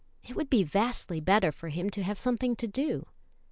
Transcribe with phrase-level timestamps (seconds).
[0.23, 3.05] It would be vastly better for him to have something to do."